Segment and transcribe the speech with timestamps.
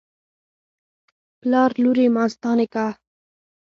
[1.39, 2.93] پلار: لورې ماستا نکاح